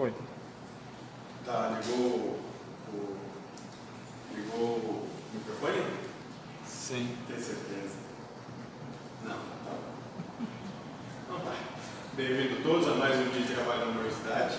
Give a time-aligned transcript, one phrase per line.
[0.00, 0.14] Foi.
[1.44, 3.16] Tá, ligou o.
[4.34, 5.84] Ligou o microfone?
[6.66, 7.14] Sim.
[7.28, 7.96] Tem certeza?
[9.22, 9.76] Não, tá.
[11.28, 11.52] Não tá.
[12.14, 14.56] Bem-vindo todos a mais um dia de trabalho na universidade.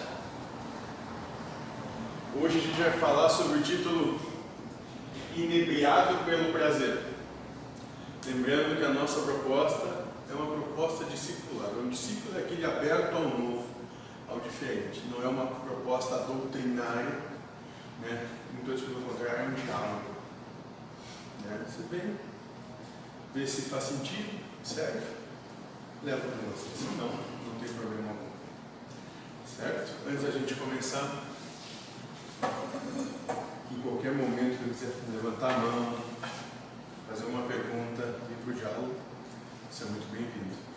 [2.40, 4.22] Hoje a gente vai falar sobre o título
[5.36, 7.02] Inebriado pelo Prazer.
[8.28, 11.72] Lembrando que a nossa proposta é uma proposta discipular.
[11.72, 13.71] Um discípulo é aquele aberto ao novo,
[14.32, 15.04] ao diferente.
[15.12, 17.20] Não é uma proposta doutrinária,
[18.02, 18.30] né?
[18.54, 20.12] muito pelo contrário, é um diálogo.
[21.44, 21.66] Né?
[21.68, 22.18] Você vem,
[23.34, 25.02] vê se faz sentido, serve,
[26.04, 26.70] leva para você.
[26.78, 28.32] Se não, não tem problema algum.
[29.46, 30.08] Certo?
[30.08, 31.26] Antes da gente começar,
[33.72, 35.98] em qualquer momento que quiser levantar a mão,
[37.10, 38.96] fazer uma pergunta, vir para o diálogo,
[39.70, 40.71] você é muito bem-vindo.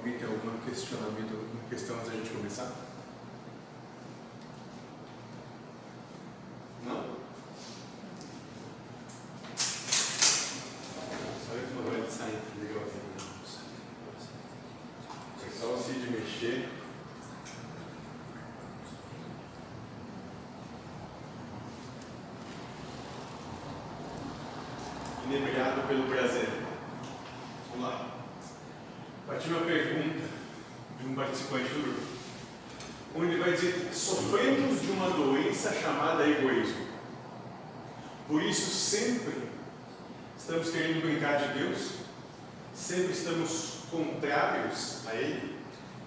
[0.00, 2.72] Alguém tem algum questionamento, alguma questão antes da gente começar?
[6.86, 7.04] Não?
[15.60, 15.66] Só.
[15.66, 16.70] É o Cid mexer.
[25.26, 26.59] Inebriado pelo prazer.
[29.50, 30.28] Uma pergunta
[31.00, 32.06] de um participante do grupo,
[33.16, 36.86] onde vai dizer: sofremos de uma doença chamada egoísmo.
[38.28, 39.48] Por isso, sempre
[40.38, 41.94] estamos querendo brincar de Deus,
[42.72, 45.56] sempre estamos contrários a Ele.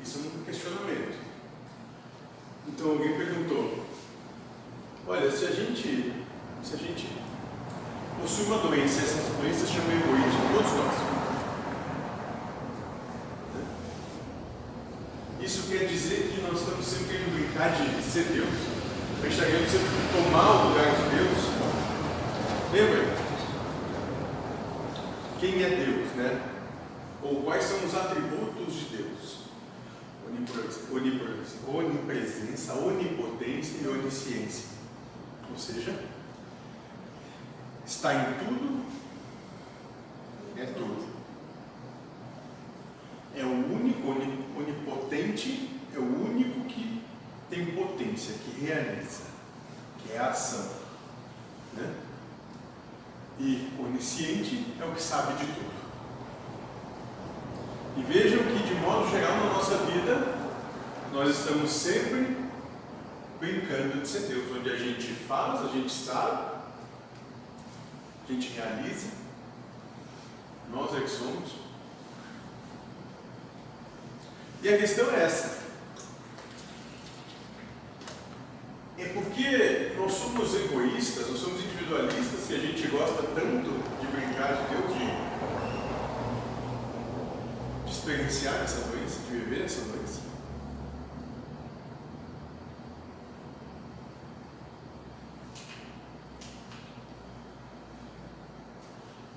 [0.02, 1.18] Isso é um questionamento.
[2.66, 3.86] Então alguém perguntou:
[5.06, 6.14] Olha, se a gente,
[6.64, 7.10] se a gente
[8.22, 11.13] possui uma doença, essa doença se chama egoísmo, todos nós.
[15.44, 18.48] Isso quer dizer que nós estamos sempre querendo brincar de ser Deus.
[19.22, 21.38] Gente está querendo sempre tomar o lugar de Deus.
[22.72, 23.14] Lembra?
[25.42, 26.42] Quem é Deus, né?
[27.22, 29.44] Ou quais são os atributos de Deus?
[30.26, 34.70] Onipresença, onipresença onipotência e onisciência.
[35.52, 36.06] Ou seja,
[37.86, 38.86] está em tudo,
[40.58, 41.14] é tudo.
[43.36, 44.43] É o único, onipotente,
[45.96, 47.02] é o único que
[47.50, 49.24] tem potência, que realiza,
[50.00, 50.70] que é a ação.
[51.74, 51.94] Né?
[53.40, 55.74] E onisciente é o que sabe de tudo.
[57.98, 60.36] E vejam que, de modo geral, na nossa vida,
[61.12, 62.38] nós estamos sempre
[63.40, 66.54] brincando de ser Deus, onde a gente faz, a gente sabe,
[68.28, 69.10] a gente realiza,
[70.72, 71.63] nós é que somos.
[74.64, 75.62] E a questão é essa.
[78.98, 84.54] É porque nós somos egoístas, nós somos individualistas, que a gente gosta tanto de brincar
[84.54, 85.06] de Deus, de,
[87.84, 90.22] de experienciar essa doença, de viver essa doença.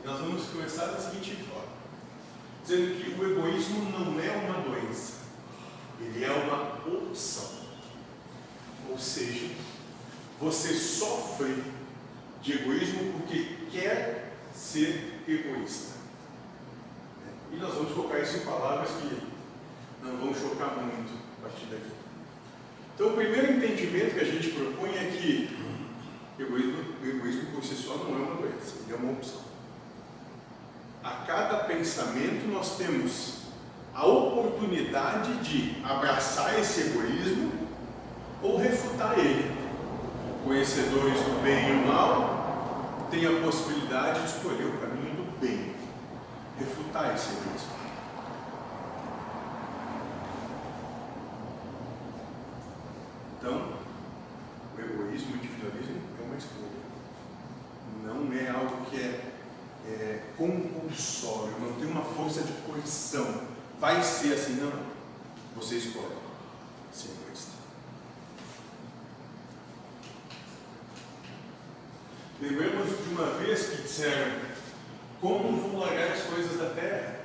[0.04, 1.66] E nós vamos começar da seguinte forma,
[2.65, 5.16] dizendo que o egoísmo não é uma doença,
[6.16, 7.50] ele é uma opção.
[8.88, 9.50] Ou seja,
[10.41, 11.62] você sofre
[12.41, 15.97] de egoísmo porque quer ser egoísta.
[17.53, 19.19] E nós vamos colocar isso em palavras que
[20.03, 21.93] não vão chocar muito a partir daqui.
[22.94, 25.54] Então, o primeiro entendimento que a gente propõe é que
[26.38, 29.43] egoísmo, o egoísmo por si só não é uma doença, ele é uma opção.
[31.04, 33.45] A cada pensamento nós temos
[33.96, 37.50] a oportunidade de abraçar esse egoísmo
[38.42, 39.56] ou refutar ele.
[40.44, 45.74] Conhecedores do bem e do mal têm a possibilidade de escolher o caminho do bem,
[46.58, 47.70] refutar esse egoísmo.
[53.38, 53.72] Então,
[54.76, 56.66] o egoísmo, o individualismo é uma escolha.
[58.04, 59.32] Não é algo que é,
[59.88, 63.55] é compulsório, não tem uma força de coerção.
[63.78, 64.72] Vai ser assim, não.
[65.56, 66.16] Você escolhe
[66.92, 67.52] ser egoísta.
[72.40, 74.40] Lembramos de uma vez que disseram:
[75.20, 77.16] Como vão largar as coisas da terra?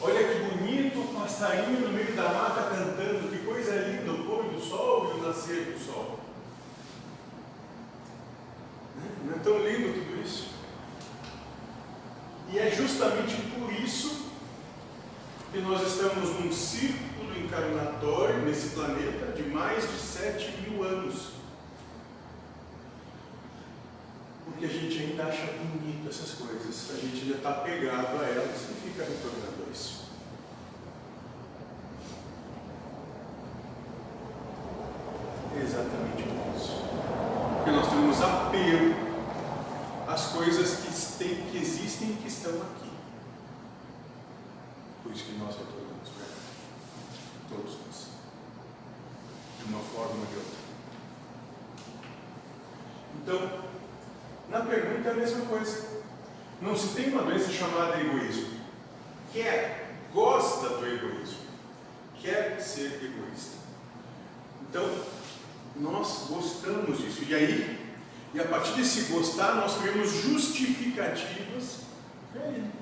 [0.00, 4.44] Olha que bonito o passarinho no meio da mata cantando, que coisa linda o pôr
[4.44, 6.18] do sol e o nascer do sol.
[9.24, 10.48] Não é tão lindo tudo isso?
[12.50, 14.31] E é justamente por isso
[15.52, 21.32] que nós estamos num círculo encarnatório nesse planeta de mais de 7 mil anos.
[24.46, 28.62] Porque a gente ainda acha bonito essas coisas, a gente ainda está pegado a elas
[28.62, 30.04] e fica retornando a isso.
[35.54, 36.82] É exatamente por isso.
[37.56, 38.94] Porque nós temos apelo
[40.08, 42.81] às coisas que, tem, que existem e que estão aqui.
[45.12, 46.36] Por isso que nós retornamos para ela.
[47.50, 48.06] Todos nós.
[49.58, 50.58] De uma forma ou de outra.
[53.20, 53.64] Então,
[54.48, 56.02] na pergunta é a mesma coisa.
[56.62, 58.58] Não se tem uma doença chamada egoísmo.
[59.34, 61.40] Quer, gosta do egoísmo.
[62.18, 63.58] Quer ser egoísta.
[64.62, 64.88] Então,
[65.76, 67.24] nós gostamos disso.
[67.24, 67.94] E aí,
[68.32, 71.80] e a partir desse gostar, nós criamos justificativas
[72.32, 72.81] para ele.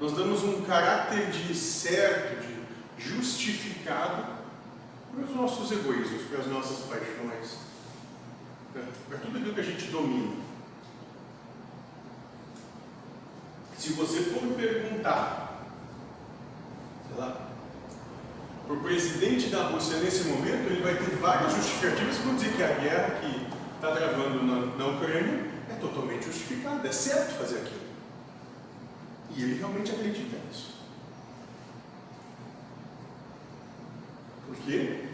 [0.00, 2.58] Nós damos um caráter de certo, de
[3.02, 4.24] justificado
[5.12, 7.58] para os nossos egoísmos, para as nossas paixões,
[9.08, 10.36] para tudo aquilo que a gente domina.
[13.76, 15.64] Se você for perguntar,
[17.08, 17.48] sei lá,
[18.66, 22.62] para o presidente da Rússia nesse momento, ele vai ter várias justificativas para dizer que
[22.62, 27.88] a guerra que está travando na, na Ucrânia é totalmente justificada, é certo fazer aquilo.
[29.36, 30.78] E ele realmente acredita nisso.
[34.46, 35.04] Por quê?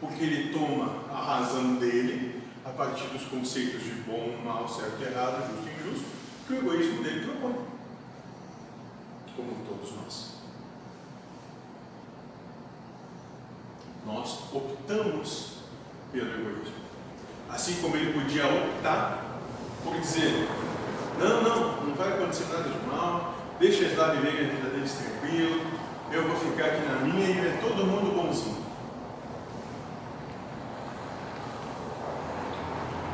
[0.00, 5.48] Porque ele toma a razão dele a partir dos conceitos de bom, mal, certo, errado,
[5.52, 6.06] justo e injusto,
[6.46, 7.54] que o egoísmo dele propõe.
[9.36, 10.36] Como todos nós.
[14.04, 15.58] Nós optamos
[16.10, 16.74] pelo egoísmo.
[17.48, 19.24] Assim como ele podia optar
[19.84, 20.48] por dizer:
[21.18, 24.92] não, não, não vai acontecer nada de mal, deixa eles lá viverem a vida deles
[24.92, 25.60] tranquilo,
[26.12, 28.64] eu vou ficar aqui na minha e é todo mundo bonzinho.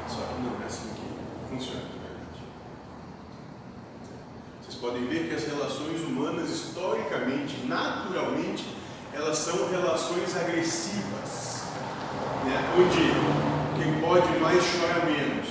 [0.09, 2.43] Só que não é assim que funciona de verdade.
[4.61, 8.65] Vocês podem ver que as relações humanas, historicamente, naturalmente,
[9.15, 11.65] elas são relações agressivas,
[12.45, 12.75] né?
[12.77, 15.49] onde quem pode mais chora menos.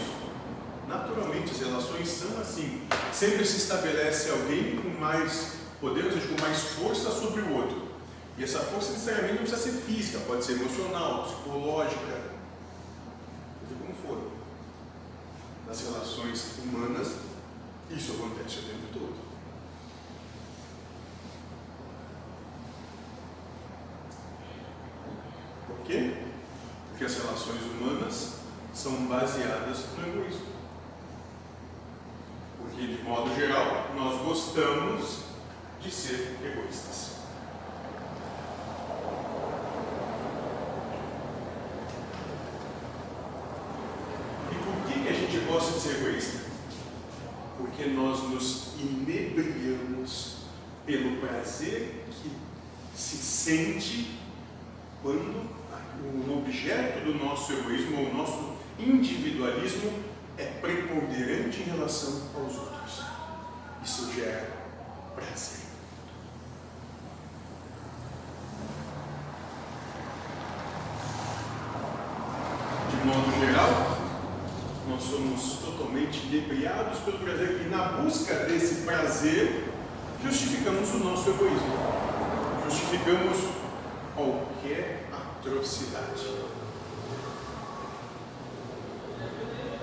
[0.87, 2.81] Naturalmente as relações são assim.
[3.13, 7.89] Sempre se estabelece alguém mais poder, ou seja, com mais força sobre o outro.
[8.37, 12.21] E essa força necessariamente não precisa ser física, pode ser emocional, psicológica,
[13.61, 14.31] seja como for.
[15.67, 17.15] Nas relações humanas,
[17.89, 19.15] isso acontece o tempo todo.
[25.67, 26.13] Por quê?
[26.89, 28.35] Porque as relações humanas
[28.73, 30.51] são baseadas no egoísmo.
[32.59, 35.23] Porque, de modo geral, nós gostamos
[35.81, 37.17] de ser egoístas.
[44.49, 46.39] E por que, que a gente gosta de ser egoísta?
[47.57, 50.37] Porque nós nos inebriamos
[50.85, 52.31] pelo prazer que
[52.95, 54.17] se sente
[55.03, 55.49] quando
[56.01, 59.91] o objeto do nosso egoísmo, ou o nosso individualismo,
[60.37, 63.10] é preponderante em relação aos outros.
[63.83, 64.47] Isso gera
[65.15, 65.65] prazer.
[72.89, 73.97] De modo geral,
[74.87, 79.71] nós somos totalmente inebriados pelo prazer e na busca desse prazer
[80.23, 81.75] justificamos o nosso egoísmo.
[82.65, 83.37] Justificamos
[84.15, 86.41] qualquer atrocidade.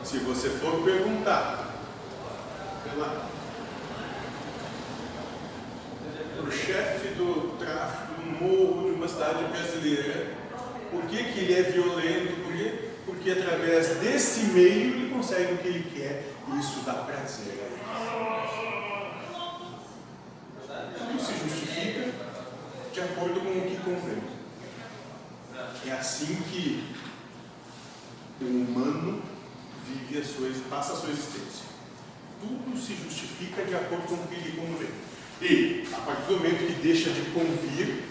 [0.05, 1.69] Se você for perguntar
[2.85, 3.38] para
[6.49, 10.29] o chefe do tráfico do morro de uma cidade brasileira,
[10.91, 12.43] por que, que ele é violento?
[12.43, 12.89] Por quê?
[13.05, 17.55] Porque através desse meio ele consegue o que ele quer e isso dá prazer.
[20.97, 22.13] Tudo se justifica
[22.95, 24.23] de acordo com o que convém.
[25.87, 26.95] É assim que
[28.41, 29.23] o humano
[29.87, 31.67] vive a sua, passa a sua existência.
[32.41, 35.08] Tudo se justifica de acordo com o que lhe convém.
[35.41, 38.05] E, a partir do momento que deixa de convir,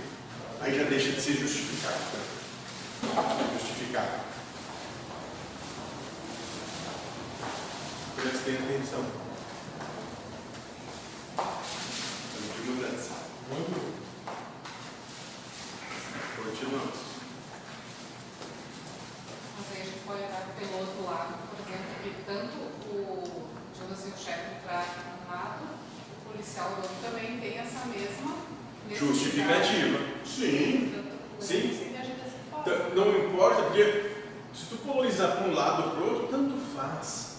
[0.62, 2.00] aí já deixa de ser justificado.
[3.54, 4.28] Justificado.
[8.16, 9.06] Prestem atenção.
[11.38, 13.14] Estamos de mudança.
[16.36, 16.96] Continuamos.
[19.58, 22.58] Mas aí a gente pode olhar pelo outro lado, por exemplo, que tanto
[22.90, 25.64] o, digamos assim, o chefe do tráfico de um lado,
[26.26, 28.38] o policial do outro também tem essa mesma
[28.90, 29.14] necessidade.
[29.14, 30.00] Justificativa.
[30.38, 30.94] Sim.
[31.40, 31.96] Sim.
[31.96, 32.60] É.
[32.60, 34.12] Então, Não importa, porque
[34.54, 37.38] se tu polarizar para um lado ou para o outro, tanto faz.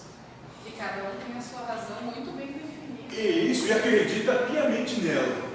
[0.65, 3.15] E cada um tem a sua razão muito bem definida.
[3.15, 5.49] E isso, e acredita piamente nela.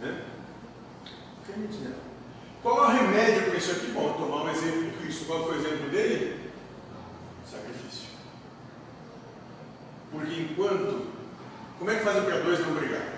[0.00, 0.24] Né?
[1.48, 1.96] Nela.
[2.60, 3.92] Qual é o remédio para isso aqui?
[3.92, 5.26] Bom, tomar um exemplo de Cristo.
[5.26, 6.50] Qual foi o exemplo dele?
[7.48, 8.08] Sacrifício.
[10.10, 11.06] Porque enquanto.
[11.78, 13.17] Como é que fazem para dois não brigar?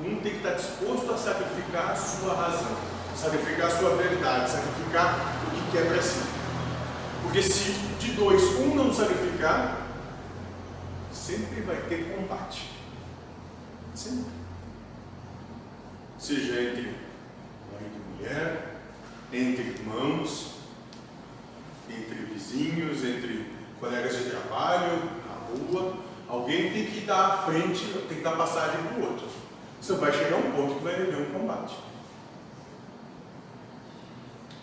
[0.00, 2.76] Um tem que estar disposto a sacrificar a sua razão,
[3.14, 6.20] sacrificar a sua verdade, sacrificar o que quer para si.
[7.22, 9.86] Porque se de dois um não sacrificar,
[11.12, 12.70] sempre vai ter combate.
[13.94, 14.32] Sempre.
[16.18, 16.96] Seja entre
[17.72, 18.80] marido e mulher,
[19.32, 20.54] entre irmãos,
[21.88, 23.46] entre vizinhos, entre
[23.78, 25.96] colegas de trabalho, na rua,
[26.28, 29.43] alguém tem que dar frente, tem que dar passagem para o outro.
[29.84, 31.76] Você vai chegar a um ponto que vai haver um combate.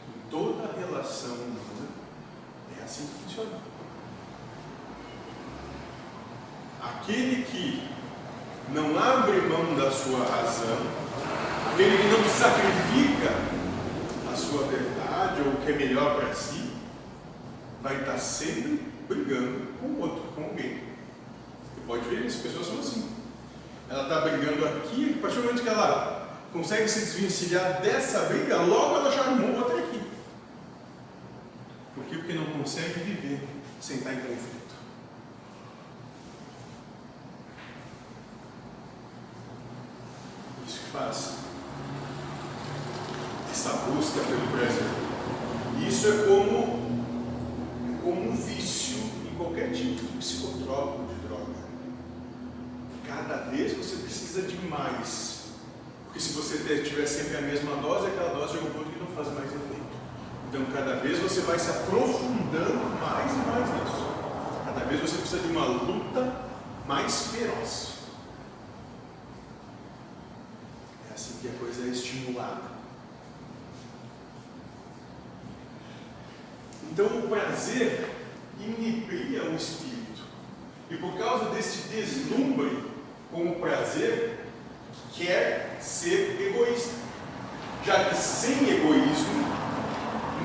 [0.09, 1.89] Em toda relação humana
[2.75, 3.59] é assim que funciona.
[6.81, 7.87] Aquele que
[8.73, 10.87] não abre mão da sua razão,
[11.71, 13.35] aquele que não sacrifica
[14.33, 16.71] a sua verdade ou o que é melhor para si,
[17.83, 20.77] vai estar sempre brigando com outro, com alguém.
[20.79, 23.20] Você pode ver, as pessoas são assim.
[23.91, 28.55] Ela está brigando aqui, a partir do momento que ela consegue se desvencilhar dessa briga,
[28.61, 30.01] logo ela já arrumou outra aqui.
[31.93, 32.15] Por quê?
[32.15, 33.45] Porque não consegue viver
[33.81, 34.75] sem estar em conflito.
[40.65, 41.33] Isso que faz
[43.51, 44.87] essa busca pelo prazer.
[45.85, 46.79] Isso é como,
[47.89, 51.20] é como um vício em qualquer tipo de psicotrópico.
[53.15, 55.41] Cada vez você precisa de mais.
[56.05, 59.07] Porque se você tiver sempre a mesma dose, aquela dose chega um ponto que não
[59.07, 59.91] faz mais efeito.
[60.47, 64.11] Então, cada vez você vai se aprofundando mais e mais nisso.
[64.65, 66.45] Cada vez você precisa de uma luta
[66.87, 67.93] mais feroz.
[71.09, 72.71] É assim que a coisa é estimulada.
[76.91, 78.09] Então, o prazer
[78.59, 80.23] inibia o espírito.
[80.89, 82.90] E por causa desse deslumbre
[83.31, 84.45] com o prazer,
[85.13, 87.01] quer ser egoísta.
[87.85, 89.45] Já que sem egoísmo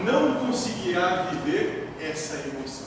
[0.04, 2.86] não conseguirá viver essa emoção.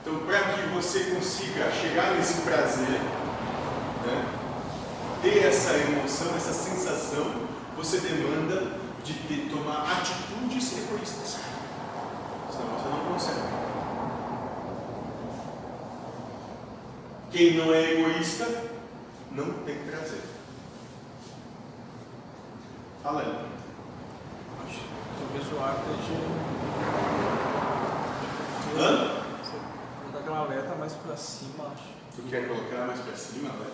[0.00, 3.00] Então, para que você consiga chegar nesse prazer,
[4.06, 4.26] né,
[5.20, 7.46] ter essa emoção, essa sensação,
[7.76, 11.36] você demanda de ter, tomar atitudes egoístas.
[12.50, 13.65] Senão você não consegue.
[17.36, 18.46] Quem não é egoísta
[19.32, 20.22] não tem prazer.
[23.02, 23.28] Fala aí.
[24.66, 24.86] Acho que
[25.20, 26.18] talvez o ar esteja.
[28.78, 29.22] Hã?
[30.02, 31.84] Vou dar aquela alerta mais pra cima, acho.
[32.16, 33.66] Tu quer colocar mais pra cima, né?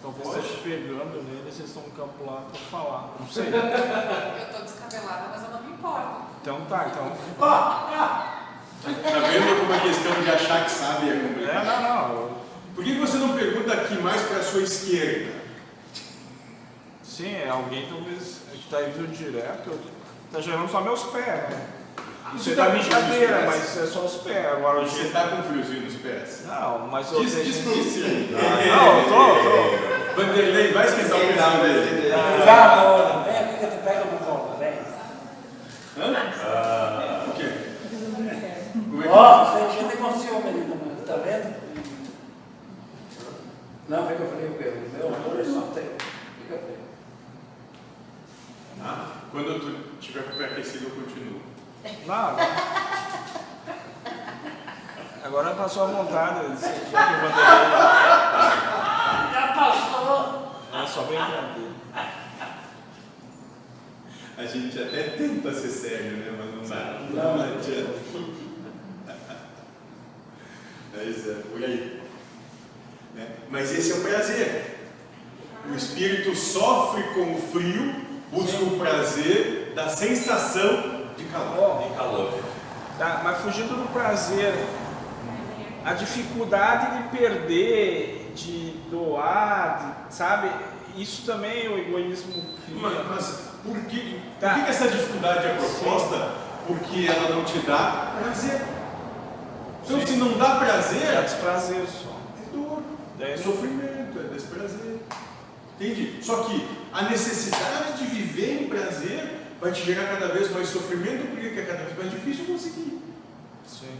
[0.00, 0.38] Talvez Pode.
[0.46, 3.10] esteja pegando nele, vocês estão no campo lá pra falar.
[3.18, 3.46] Não sei.
[3.48, 6.22] Eu tô descabelada, mas eu não me importo.
[6.42, 7.12] Então tá, então.
[7.40, 8.38] Tá
[8.84, 11.80] vendo como a questão de achar que sabe é É, complicada?
[11.80, 12.43] não, não.
[12.74, 15.32] Por que você não pergunta aqui mais para a sua esquerda?
[17.02, 19.78] Sim, é alguém talvez que tá indo direto,
[20.32, 21.66] tá gerando só meus pés, né?
[22.34, 24.46] Isso Você é tá brincadeira, nos mas é só os pés.
[24.46, 26.42] Agora Você está com friozinho nos pés?
[26.46, 28.28] Não, mas eu Diz, tenho- diz para você.
[28.32, 30.20] Não, eu tô, tô.
[30.22, 32.08] Vanderlei, vai esquentar o pezinho dele.
[32.44, 34.72] Já, mano, vem aqui que tu pega no colo, vem.
[35.98, 37.24] Hã?
[37.28, 37.52] O quê?
[38.72, 41.54] Como é que Ó, você gente com ciúme ali também, tá vendo?
[43.88, 44.80] Não, fica frio, Pedro.
[44.96, 45.84] Meu amor é só teu.
[46.40, 46.78] Fica frio.
[48.82, 51.40] Ah, quando tu tiver com o pé aquecido, eu continuo.
[52.06, 52.84] Não, agora.
[55.24, 56.60] Agora passou a vontade,
[59.32, 60.52] já passou.
[60.70, 61.74] É só brincadeira.
[64.36, 66.36] A gente até tenta ser sério, né?
[66.36, 67.00] Mas não dá.
[67.10, 67.36] Não.
[67.38, 67.94] Não adianta.
[70.92, 72.02] Mas é, por aí.
[73.14, 73.28] Né?
[73.48, 74.90] Mas esse é o prazer.
[75.70, 77.94] O espírito sofre com o frio,
[78.30, 80.93] busca o prazer da sensação
[81.38, 81.82] calor.
[81.82, 82.38] Tem calor.
[82.98, 84.54] Tá, mas fugindo do prazer,
[85.84, 90.50] a dificuldade de perder, de doar, de- sabe?
[90.96, 92.32] Isso também o egoísmo.
[92.80, 94.50] Mas, mas por, que, Tá.
[94.50, 96.30] por que que essa dificuldade é proposta?
[96.66, 98.62] Porque ela não te dá prazer.
[99.84, 100.06] Então, Sim.
[100.06, 102.14] se não dá prazer, É desprazer só.
[102.40, 102.82] é dor,
[103.20, 104.98] é não- sofrimento, é desprazer.
[105.78, 106.24] Entende?
[106.24, 111.26] Só que a necessidade de viver em prazer vai te gerar cada vez mais sofrimento,
[111.30, 113.00] porque é cada vez mais difícil conseguir.
[113.66, 113.98] Sim.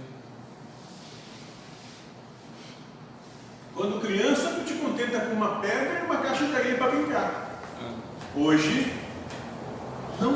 [3.75, 7.62] Quando criança, tu te contenta com uma pedra e uma caixa de areia para brincar.
[8.37, 8.92] Hoje,
[10.21, 10.35] não.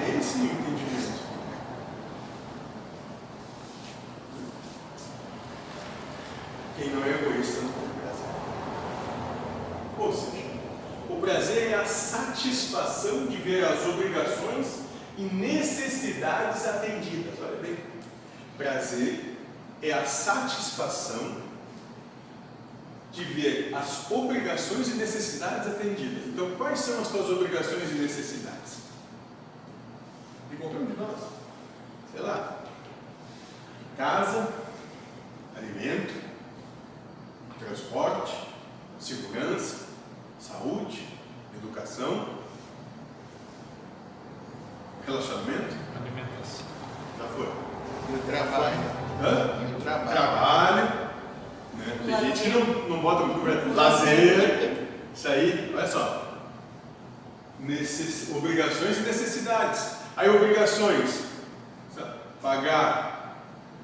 [0.00, 1.22] É esse o entendimento.
[6.78, 8.30] Quem não é egoísta não tem prazer.
[9.98, 10.42] Ou seja,
[11.08, 14.82] o prazer é a satisfação de ver as obrigações
[15.18, 17.34] e necessidades atendidas.
[17.40, 17.76] Olha bem.
[18.56, 19.36] Prazer
[19.82, 21.42] é a satisfação
[23.12, 26.26] de ver as obrigações e necessidades atendidas.
[26.26, 28.78] Então, quais são as tuas obrigações e necessidades?
[30.50, 31.18] De qualquer um de nós.
[32.10, 32.60] Sei lá.
[33.98, 34.48] Casa,
[35.54, 36.14] alimento,
[37.58, 38.48] transporte,
[38.98, 39.86] segurança,
[40.40, 41.06] saúde,
[41.54, 42.38] educação,
[45.06, 45.76] relacionamento.
[45.94, 46.66] Alimentação.
[47.18, 47.52] Já foi.
[48.08, 48.76] E o trabalho.
[49.22, 49.68] Hã?
[49.68, 50.10] E o trabalho.
[50.10, 50.84] Trabalho.
[51.74, 51.98] Né?
[52.06, 54.88] Tem gente que não, não bota muito lazer.
[55.14, 56.31] Isso aí, olha só.
[57.62, 59.92] Necess- obrigações e necessidades.
[60.16, 61.20] Aí obrigações.
[61.94, 62.10] sabe?
[62.42, 63.36] Pagar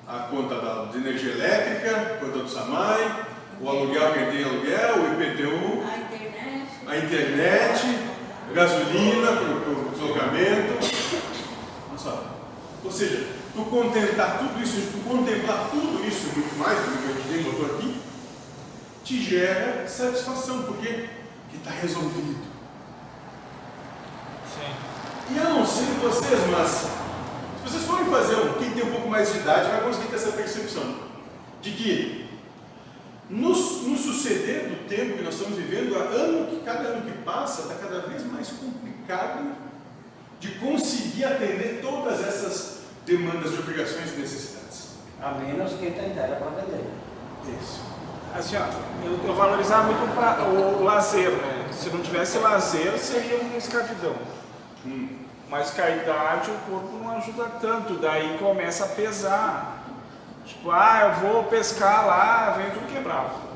[0.07, 3.25] a conta da, de energia elétrica, conta do SAMAI,
[3.61, 6.69] o aluguel quem tem aluguel, o IPTU, A internet.
[6.87, 7.99] a internet,
[8.55, 10.79] gasolina para o deslocamento.
[12.85, 17.15] Ou seja, tu contemplar tudo isso, tu contemplar tudo isso, muito mais do que a
[17.15, 18.01] gente nem botou aqui,
[19.05, 21.07] te gera satisfação, porque
[21.55, 22.48] está resolvido.
[24.59, 25.35] Sim.
[25.35, 26.89] E eu não sei vocês, mas se
[27.71, 30.33] vocês forem fazer, um, quem tem um pouco mais de idade vai conseguir ter essa
[30.33, 30.95] percepção
[31.61, 32.29] de que
[33.29, 37.19] no, no suceder do tempo que nós estamos vivendo, a ano que cada ano que
[37.19, 39.53] passa está cada vez mais complicado
[40.41, 44.89] de conseguir atender todas essas demandas de obrigações e necessidades.
[45.21, 46.85] A menos que tem terra para vender.
[47.61, 47.81] Isso.
[48.35, 51.67] Assim, ó, eu, eu valorizava muito o pra- o, lazer, né?
[51.73, 54.15] Se não tivesse lazer, seria uma escravidão.
[54.87, 55.09] Hum.
[55.49, 59.85] Mas com a idade o corpo não ajuda tanto, daí começa a pesar.
[60.45, 63.49] Tipo, ah, eu vou pescar lá, vem tudo quebrado.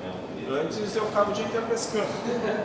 [0.51, 2.07] Antes eu ficava o dia inteiro pescando.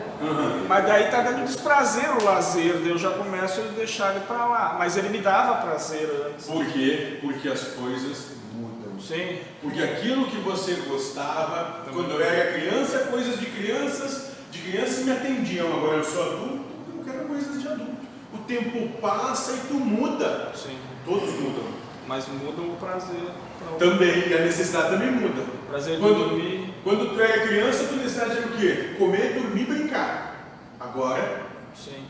[0.68, 4.46] Mas daí tá dando desprazer o lazer, daí eu já começo a deixar ele pra
[4.46, 4.76] lá.
[4.78, 6.48] Mas ele me dava prazer antes.
[6.48, 7.20] Por quê?
[7.22, 9.00] Porque as coisas mudam.
[9.00, 15.06] Sim, Porque aquilo que você gostava quando eu era criança, coisas de crianças, de crianças
[15.06, 15.68] me atendiam.
[15.68, 17.98] Agora eu sou adulto, eu não quero coisas de adulto.
[18.34, 20.52] O tempo passa e tu muda.
[20.56, 20.78] sim.
[21.06, 21.64] Todos mudam.
[22.08, 23.16] Mas muda o prazer.
[23.62, 25.42] Então, Também, e a necessidade também muda.
[25.42, 26.74] o prazer de Quando, dormir.
[26.84, 28.96] quando tu era criança, tu necessidade era o quê?
[28.98, 30.36] Comer, dormir, brincar.
[30.80, 32.04] Agora, Sim.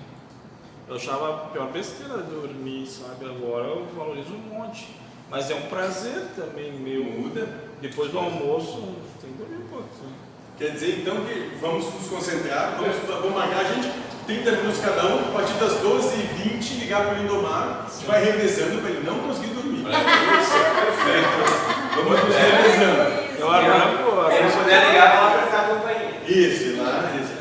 [0.87, 3.25] Eu achava a pior besteira dormir, sabe?
[3.25, 4.87] Agora eu valorizo um monte.
[5.29, 7.03] Mas é um prazer também meu.
[7.03, 7.45] muda.
[7.81, 10.13] Depois do almoço, tem que dormir um pouquinho.
[10.57, 13.91] Quer dizer então que vamos nos concentrar, vamos, vamos marcar a gente
[14.25, 18.25] 30 minutos cada um, a partir das 12h20, ligar para o Lindomar, a gente vai
[18.25, 19.83] revezando para ele não conseguir dormir.
[19.83, 21.29] Perfeito.
[21.95, 23.27] Vamos nos revezando.
[23.39, 24.33] Eu arranco, Se arranco.
[24.33, 26.11] ele puder ligar, vamos apertar a campainha.
[26.25, 27.37] Isso, lá, isso.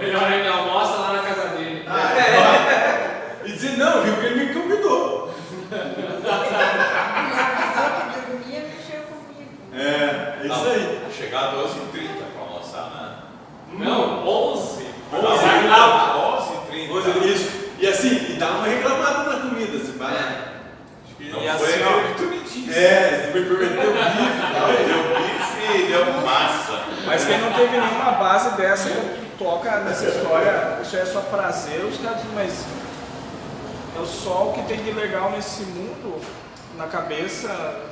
[0.00, 1.84] Melhor ele almoça lá na casa dele.
[1.88, 3.46] Ah, é.
[3.46, 5.34] E dizer, não, viu, porque ele me convidou.
[5.72, 5.78] A
[7.72, 9.50] pessoa que dormia mexeu comigo.
[9.74, 11.30] É, é isso aí.
[11.30, 13.84] Chegar às 12h30 para almoçar, né?
[13.84, 14.86] Não, 11.
[15.12, 15.44] Onze.
[15.70, 16.38] Ah,
[16.70, 16.88] 11h30.
[16.88, 17.62] Coisa isso.
[17.78, 20.14] E assim, e dá uma reclamada na comida, assim, vai.
[20.16, 22.14] Acho que não E foi assim, ó.
[22.16, 22.72] tu me disse.
[22.72, 24.68] É, você me prometeu bife, tal.
[24.86, 26.84] deu bife, deu massa.
[27.04, 31.84] Mas quem não teve nenhuma base dessa, que toca nessa história, isso é só prazer,
[31.84, 32.64] os caras dizem, mas
[34.00, 36.20] é só o que tem de legal nesse mundo,
[36.76, 37.91] na cabeça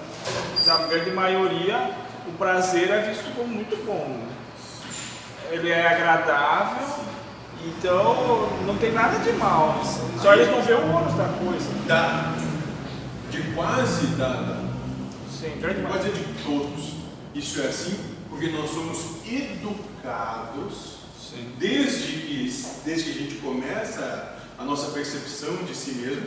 [0.66, 1.90] da grande maioria,
[2.26, 4.06] o prazer é visto como muito bom.
[4.08, 4.28] né?
[5.50, 6.86] Ele é agradável,
[7.64, 9.80] então não tem nada de mal.
[9.82, 10.18] assim.
[10.20, 11.70] Só eles não veem o ônus da coisa.
[11.86, 12.34] Da,
[13.30, 14.60] de quase, da,
[15.30, 16.10] Sim, grande maioria.
[16.12, 16.90] dizer de todos.
[17.34, 21.52] Isso é assim porque nós somos educados Sim.
[21.58, 26.26] desde que, desde que a gente começa a nossa percepção de si mesmo,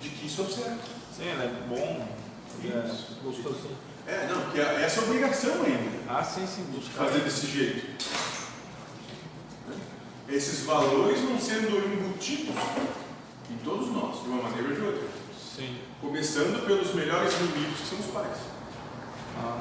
[0.00, 0.90] de que isso é certo.
[1.16, 2.06] Sim, é bom,
[2.68, 4.12] é.
[4.12, 7.04] É, não, que é essa obrigação ainda, Ah, sim, sim, buscar.
[7.04, 8.04] fazer desse jeito.
[10.28, 12.54] Esses valores vão sendo embutidos
[13.50, 15.08] em todos nós, de uma maneira ou de outra.
[15.56, 15.78] Sim.
[16.00, 18.36] Começando pelos melhores inimigos que são os pais.
[19.38, 19.58] Ah.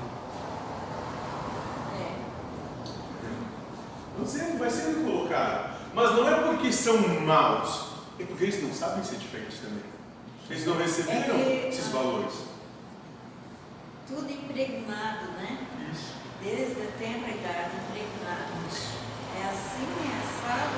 [4.21, 4.25] É.
[4.25, 5.79] Sendo, vai sendo colocado.
[5.93, 7.87] Mas não é porque são maus,
[8.19, 9.83] é porque eles não sabem ser diferentes também.
[10.49, 12.33] Eles não receberam É que- esses valores.
[14.09, 15.59] Tudo impregnado, né?
[15.93, 16.15] Isso.
[16.41, 18.49] Desde a tenra idade, impregnado.
[19.37, 20.73] É assim, é assado,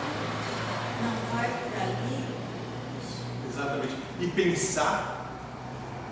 [1.02, 2.26] não vai por ali.
[3.50, 3.96] Exatamente.
[4.20, 5.32] E pensar,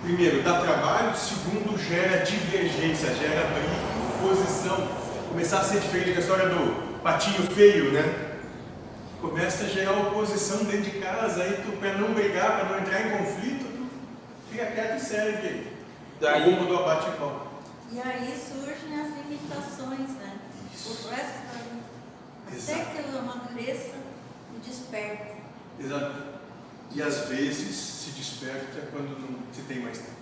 [0.01, 4.87] primeiro, dá trabalho, segundo, gera divergência, gera briga, oposição.
[5.27, 8.37] Começar a ser diferente da história do patinho feio, né?
[9.19, 13.01] Começa a gerar oposição dentro de casa, aí tu, pra não brigar, pra não entrar
[13.01, 15.68] em conflito, tu fica quieto e segue aí.
[16.19, 17.61] Daí- O rumo do abate pau.
[17.91, 20.39] E aí surgem as limitações, né?
[20.85, 21.89] O resto da vida.
[22.51, 23.95] Até que eu amadureça
[24.55, 25.33] e desperte.
[25.79, 26.15] Exato.
[26.91, 30.19] E às vezes se desperta quando não se tem mais tempo.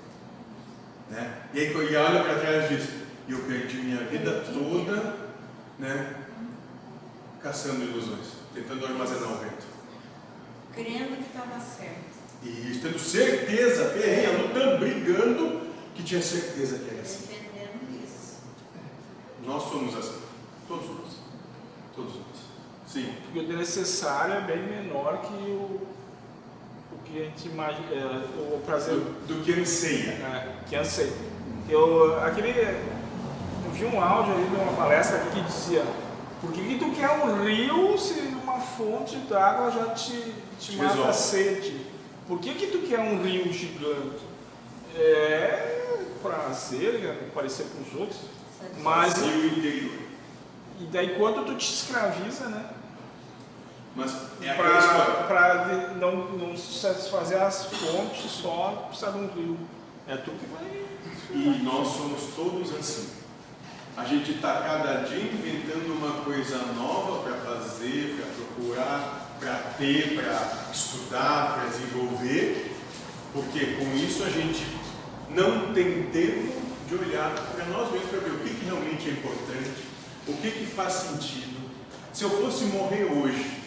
[1.10, 1.42] Né?
[1.54, 2.90] E aí e olha para trás e diz,
[3.30, 5.16] eu perdi minha vida toda
[5.80, 6.16] né?
[7.42, 9.66] caçando ilusões, tentando armazenar o vento.
[10.74, 12.18] Crendo que estava certo.
[12.44, 15.67] E tendo certeza, ferrenha, lutando, brigando,
[15.98, 17.28] que tinha certeza que era assim.
[18.04, 18.38] Isso.
[19.44, 20.22] Nós somos assim.
[20.68, 21.18] Todos nós.
[21.96, 22.38] Todos nós.
[22.88, 23.14] Sim.
[23.24, 25.82] Porque o necessário é bem menor que o,
[26.94, 30.12] o que a gente imagina, é, o prazer Do, do que anseia.
[30.12, 31.12] é, que anseia.
[31.68, 35.84] Eu, aquele, eu vi um áudio aí de uma palestra que dizia
[36.40, 41.10] por que, que tu quer um rio se uma fonte d'água já te, te mata
[41.10, 41.86] a sede?
[42.28, 44.22] Por que, que tu quer um rio gigante?
[44.96, 45.87] É
[46.22, 48.20] prazer, é parecer com os outros,
[48.82, 50.00] mas E o interior.
[50.80, 52.70] e daí quando tu te escraviza, né?
[53.96, 59.58] Mas é para não, não satisfazer as fontes só precisa de um rio.
[60.08, 60.86] É tu que vai.
[61.32, 63.10] E nós somos todos assim.
[63.98, 70.16] A gente está cada dia inventando uma coisa nova para fazer, para procurar, para ter,
[70.16, 72.76] para estudar, para desenvolver,
[73.34, 74.64] porque com isso a gente
[75.30, 79.12] não tem tempo de olhar para nós mesmos para ver o que, que realmente é
[79.12, 79.84] importante,
[80.28, 81.58] o que, que faz sentido.
[82.14, 83.62] Se eu fosse morrer hoje,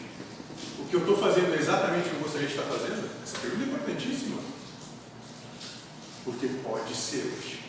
[0.79, 3.09] o que eu estou fazendo é exatamente o que eu gostaria de estar fazendo?
[3.23, 4.41] Essa pergunta é importantíssima.
[6.25, 7.61] Porque pode ser hoje.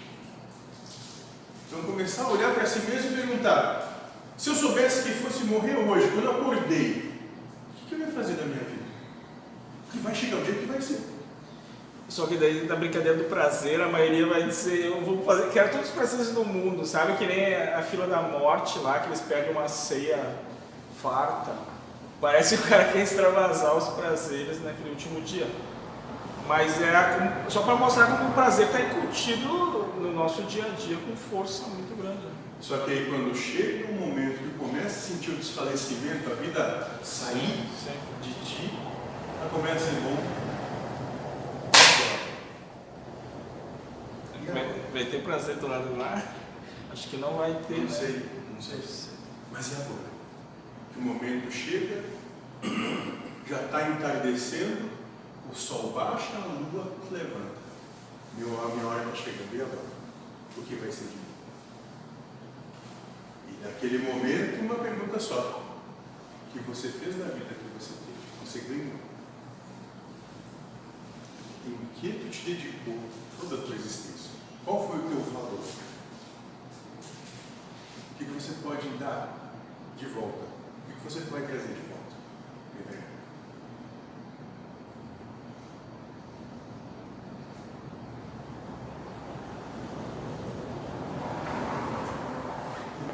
[1.67, 5.75] Então começar a olhar para si mesmo e perguntar: se eu soubesse que fosse morrer
[5.75, 7.11] hoje, quando eu acordei,
[7.69, 8.83] o que, que eu ia fazer da minha vida?
[9.85, 11.10] Porque vai chegar o dia que vai ser.
[12.11, 15.71] Só que daí na brincadeira do prazer, a maioria vai dizer, eu vou fazer, quero
[15.71, 17.15] todos os prazeres do mundo, sabe?
[17.15, 20.19] Que nem a fila da morte lá, que eles pedem uma ceia
[21.01, 21.53] farta.
[22.19, 25.47] Parece que o cara quer extravasar os prazeres naquele último dia.
[26.49, 29.47] Mas é só para mostrar como o prazer está incutido
[29.97, 32.27] no nosso dia a dia com força muito grande.
[32.59, 36.89] Só que aí quando chega um momento que começa a sentir o desfalecimento, a vida
[37.01, 37.69] sair
[38.21, 38.69] de ti,
[39.39, 40.40] ela começa a ser bom.
[44.47, 46.21] Vai, vai ter prazer do lado lá?
[46.91, 47.79] Acho que não vai ter.
[47.79, 48.79] Não sei, não sei.
[49.51, 50.11] Mas é agora.
[50.93, 52.03] Que o momento chega,
[53.47, 54.91] já está entardecendo,
[55.51, 57.61] o sol baixa, a lua levanta.
[58.37, 59.91] Meu, a minha hora está chegando, e agora?
[60.57, 61.31] O que vai ser de mim?
[63.49, 65.63] E naquele momento, uma pergunta só.
[66.47, 68.21] O que você fez na vida que você teve?
[68.45, 68.99] Você ganhou?
[71.67, 72.99] Em que tu te dedicou
[73.39, 74.31] toda a tua existência?
[74.65, 75.59] Qual foi o teu valor?
[78.11, 79.53] O que, que você pode dar
[80.01, 80.45] de volta?
[80.89, 82.15] O que, você vai trazer de volta?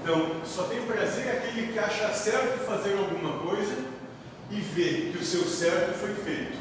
[0.01, 3.75] Então, só tem prazer aquele que acha certo fazer alguma coisa
[4.49, 6.57] e vê que o seu certo foi feito.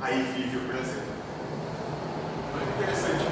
[0.00, 1.02] Aí vive o prazer.
[2.54, 3.26] Olha que interessante.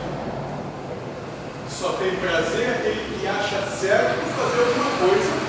[1.71, 5.46] Só tem prazer aquele que acha certo fazer alguma coisa.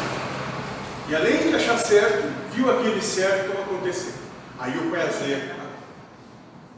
[1.09, 4.13] E além de achar certo, viu aquele certo acontecer.
[4.59, 5.55] Aí o prazer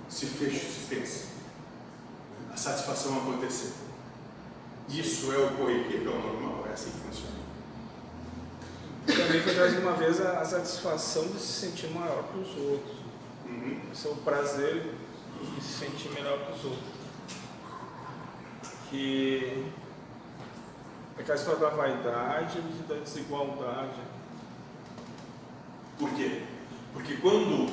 [0.07, 1.29] se fez, se fez.
[2.51, 3.71] A satisfação aconteceu.
[4.89, 7.39] Isso é o corriqueiro, é o normal, é assim que funciona.
[9.05, 12.97] Também foi mais uma vez a, a satisfação de se sentir maior que os outros.
[13.45, 13.79] Uhum.
[13.91, 14.93] Esse é o prazer
[15.41, 16.99] de se sentir melhor que os outros.
[18.89, 19.65] Que
[21.17, 23.99] é aquela história da vaidade e da desigualdade.
[25.99, 26.41] Por quê?
[26.93, 27.65] Porque quando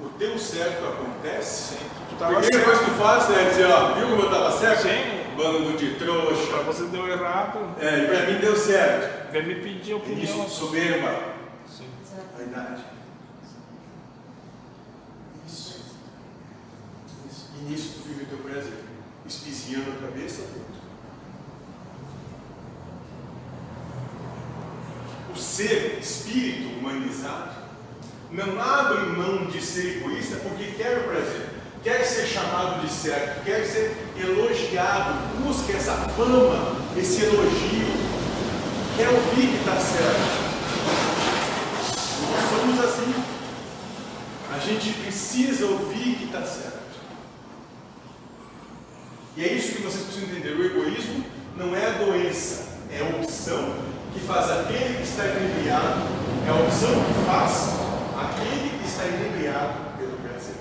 [0.00, 3.66] o teu certo acontece, Sim, tu, tu a primeira coisa que tu faz é dizer,
[3.66, 4.82] ó, viu como eu estava certo?
[4.82, 6.56] Sim, bando de Pra trouxa.
[6.64, 9.32] você deu errado, É, e pra mim deu certo.
[9.32, 10.22] vem me pedir É opinião.
[10.22, 11.34] isso, soberba.
[11.68, 11.86] Sim.
[12.36, 12.82] Vaidade.
[15.46, 15.80] Isso.
[17.30, 17.50] Isso.
[17.60, 18.78] E nisso tu vive o teu prazer.
[19.26, 20.82] Espizinhando a cabeça do outro.
[25.31, 27.50] O ser espírito humanizado
[28.30, 31.48] não abre mão de ser egoísta porque quer o prazer,
[31.82, 37.88] quer ser chamado de certo, quer ser elogiado, busca essa fama, esse elogio,
[38.96, 40.52] quer ouvir que está certo.
[42.30, 43.14] Nós somos assim.
[44.54, 46.80] A gente precisa ouvir que está certo.
[49.36, 50.54] E é isso que vocês precisam entender.
[50.54, 51.24] O egoísmo
[51.56, 56.02] não é doença, é opção que faz aquele que está inebriado,
[56.46, 57.82] é a opção que faz
[58.18, 60.56] aquele que está inebriado pelo prazer.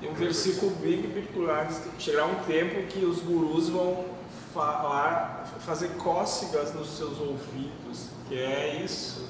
[0.00, 4.04] Tem um versículo bem particular, que chegará um tempo que os gurus vão
[4.52, 9.28] falar, fazer cócegas nos seus ouvidos, que é isso,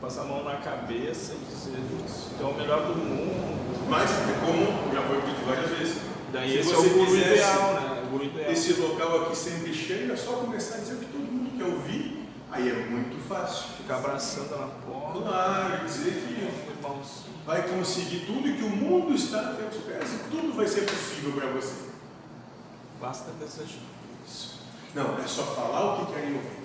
[0.00, 1.80] passar a mão na cabeça e dizer
[2.36, 3.88] que é o melhor do mundo.
[3.88, 5.98] Mas, é como já foi dito várias vezes,
[6.32, 8.02] Daí se esse é você o guru ideal, né?
[8.02, 8.50] O guru ideal.
[8.50, 11.64] esse local aqui sempre cheio, é só começar a dizer o que todo mundo quer
[11.64, 12.23] ouvir,
[12.54, 13.68] aí é muito fácil.
[13.76, 15.20] Ficar abraçando na porta.
[15.20, 20.18] Claro, dizer que vai conseguir tudo e que o mundo está a teus pés e
[20.30, 21.90] tudo vai ser possível para você.
[23.00, 23.80] basta desejar.
[24.26, 24.60] Isso.
[24.94, 26.64] Não, é só falar o que querem ouvir.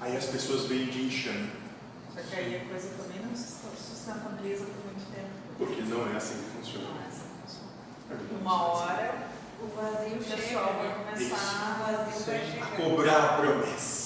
[0.00, 1.50] Aí as pessoas vêm de enxame,
[2.12, 5.28] Só que aí a coisa também não se sustentabiliza por muito tempo.
[5.58, 6.88] porque não é assim que funciona.
[6.88, 8.40] Não é assim que funciona.
[8.40, 9.28] Uma hora
[9.60, 12.76] o vazio chega, vai começar, o vazio vai A chegar.
[12.76, 14.01] cobrar a promessa.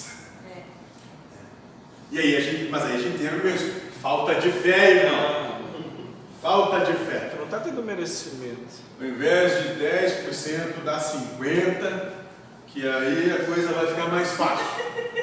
[2.12, 2.14] É.
[2.14, 3.66] E aí a gente, mas aí a gente tem argumentos.
[4.01, 5.57] Falta de fé, irmão.
[6.40, 7.31] Falta de fé.
[7.33, 8.66] Tu não tá tendo merecimento.
[9.01, 12.09] Ao invés de 10%, dá 50%,
[12.69, 14.66] que aí a coisa vai ficar mais fácil.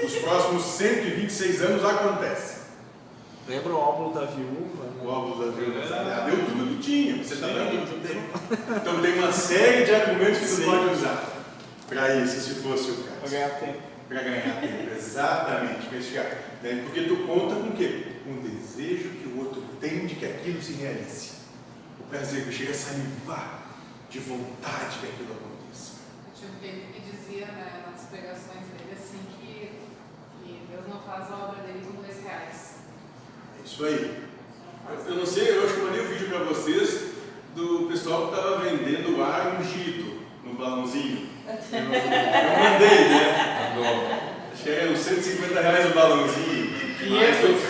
[0.02, 2.63] Nos próximos 126 anos acontece.
[3.48, 4.84] Lembra o óvulo da viúva?
[5.02, 5.12] O Né?
[5.12, 5.76] óvulo da Deus
[6.26, 7.24] deu tudo que tinha.
[7.24, 8.22] Você está dando tudo tem.
[8.78, 11.24] Então tem uma série de argumentos que você pode usar
[11.88, 13.32] para isso, se fosse o caso.
[13.32, 13.92] ganhar tempo.
[14.08, 16.26] Para ganhar tempo, exatamente, para chegar.
[16.62, 16.84] Né?
[16.84, 18.13] Porque tu conta com o quê?
[18.28, 21.34] Um desejo que o outro tem de que aquilo se realize.
[22.00, 23.63] O prazer que chega a salivar
[24.10, 25.94] de vontade que aquilo aconteça.
[26.28, 29.72] Eu tinha um tempo que dizia né, nas pregações dele assim que,
[30.44, 32.76] que Deus não faz a obra dele com dois reais.
[33.60, 34.24] É isso aí.
[34.89, 37.13] Eu, eu não sei, eu acho que eu mandei um vídeo para vocês
[37.56, 41.30] do pessoal que estava vendendo ar ungido no balãozinho.
[45.54, 46.74] 50 reais o balãozinho.
[47.00, 47.62] 500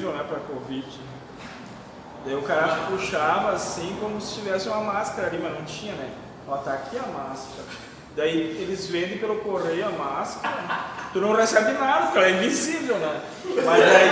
[0.00, 0.86] invisível, né, pra Covid.
[2.24, 6.10] Daí o cara puxava assim como se tivesse uma máscara ali, mas não tinha, né?
[6.48, 7.64] Ó, tá aqui a máscara.
[8.16, 10.52] Daí eles vendem pelo correio a máscara,
[11.12, 13.20] tu não recebe nada, ela é invisível, né?
[13.44, 14.10] Mas daí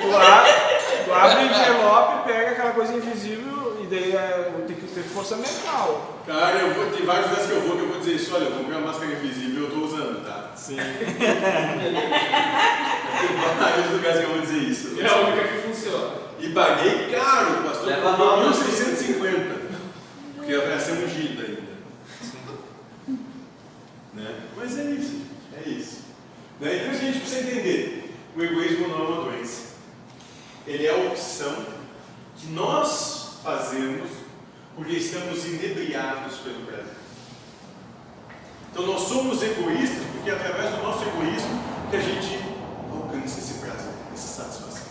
[0.00, 5.02] tu, tu, abre o envelope, pega aquela coisa invisível e daí é, tem que ter
[5.02, 6.20] força mental.
[6.24, 8.44] Cara, eu vou, tem vários lugares que eu vou que eu vou dizer isso, olha,
[8.44, 10.47] eu comprei uma máscara invisível eu tô usando, tá?
[10.68, 10.76] Sim.
[10.76, 10.84] Tem
[13.58, 15.00] vários lugares que eu vou dizer isso.
[15.00, 16.14] É a única que funciona.
[16.38, 18.42] E paguei caro, pastor Leva mal.
[18.52, 19.56] 1.650.
[20.36, 21.62] Porque ia ser ungido ainda.
[24.12, 24.40] Né?
[24.54, 25.22] Mas é isso,
[25.56, 26.02] é isso.
[26.60, 26.76] Né?
[26.76, 29.68] Então a gente precisa entender: o egoísmo não é uma doença.
[30.66, 31.64] Ele é a opção
[32.36, 34.10] que nós fazemos
[34.76, 36.98] porque estamos inebriados pelo prazer.
[38.70, 42.40] Então nós somos egoístas porque é através do nosso egoísmo que a gente
[42.92, 44.88] alcança esse prazer, essa satisfação.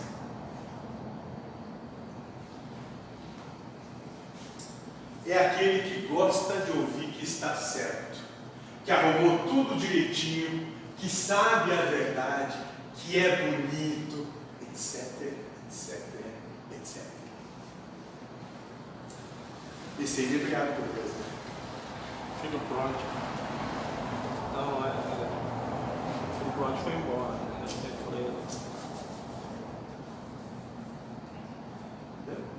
[5.26, 8.18] é aquele que gosta de ouvir que está certo,
[8.82, 12.56] que arrumou tudo direitinho, que sabe a verdade,
[12.94, 14.26] que é bonito,
[14.62, 15.34] etc,
[15.68, 16.00] etc,
[16.72, 17.02] etc.
[20.00, 21.12] Esse aí é obrigado por Deus.
[21.12, 21.24] né?
[22.40, 23.28] Filho pródigo.
[24.54, 25.07] Não, é.
[26.68, 27.38] Lorde foi embora.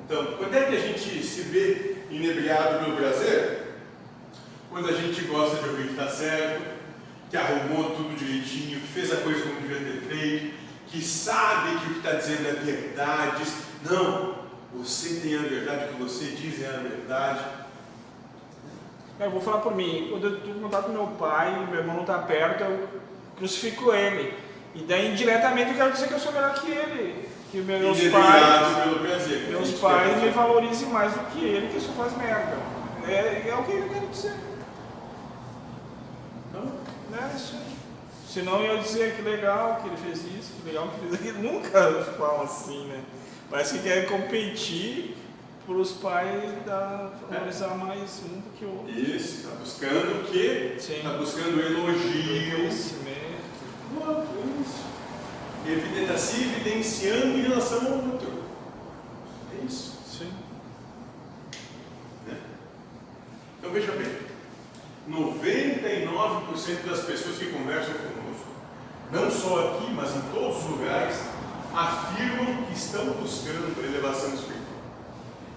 [0.05, 3.77] Então, quando é que a gente se vê inebriado pelo prazer?
[4.71, 6.79] Quando a gente gosta de ouvir que está certo,
[7.29, 10.55] que arrumou tudo direitinho, que fez a coisa como devia ter feito,
[10.87, 13.43] que sabe que o que está dizendo é verdade.
[13.87, 14.35] Não,
[14.73, 17.45] você tem a verdade, o que você diz é a verdade.
[19.19, 21.97] Eu vou falar por mim, quando eu estou no contato com meu pai, meu irmão
[21.97, 22.89] não está perto, eu
[23.39, 24.33] crucifico ele.
[24.75, 27.27] E daí indiretamente eu quero dizer que eu sou melhor que ele.
[27.51, 29.47] Que meus pais, pelo prazer.
[29.49, 32.57] meus pais me valorizem mais do que ele, que só faz merda.
[33.07, 34.35] É, é o que eu quero dizer.
[36.49, 36.71] Então,
[37.11, 37.79] É isso aí.
[38.27, 41.33] Senão eu ia dizer que legal que ele fez isso, que legal que ele fez
[41.33, 41.41] aquilo.
[41.51, 43.01] Nunca falam assim, né?
[43.49, 45.17] Parece que quer competir
[45.65, 46.53] para os pais
[47.29, 48.91] valorizar mais um do que o outro.
[48.91, 50.73] Isso, está buscando o quê?
[50.77, 52.51] Está buscando elogio.
[52.51, 53.28] Reconhecimento.
[53.95, 54.27] Pronto,
[54.61, 54.89] isso.
[56.01, 58.43] Está se evidenciando em relação ao outro.
[59.53, 59.99] É isso.
[60.05, 60.31] Sim.
[62.27, 62.37] né?
[63.59, 64.11] Então veja bem,
[65.09, 68.47] 99% das pessoas que conversam conosco,
[69.11, 71.17] não só aqui, mas em todos os lugares,
[71.73, 74.59] afirmam que estão buscando elevação espiritual.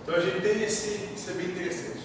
[0.03, 2.03] Então a gente tem esse, isso é bem interessante,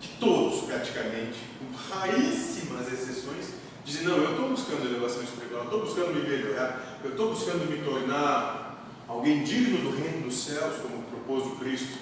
[0.00, 3.46] que todos praticamente, com raríssimas exceções,
[3.86, 7.78] dizem, não, eu estou buscando elevação espiritual, estou buscando me melhorar, eu estou buscando me
[7.84, 11.98] tornar alguém digno do reino dos céus, como propôs o Cristo.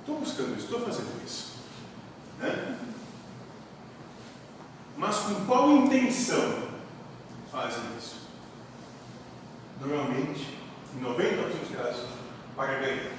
[0.00, 1.56] Estou buscando isso, estou fazendo isso.
[2.38, 2.78] Né?
[4.96, 6.70] Mas com qual intenção
[7.52, 8.16] fazem isso?
[9.80, 10.58] Normalmente,
[10.96, 12.06] em 90% dos casos,
[12.56, 13.12] para ganhar,